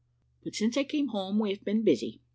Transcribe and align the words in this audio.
"But 0.43 0.55
since 0.55 0.77
I 0.77 0.83
came 0.83 1.09
home, 1.09 1.37
we 1.37 1.51
have 1.51 1.63
been 1.63 1.83
busy. 1.83 2.21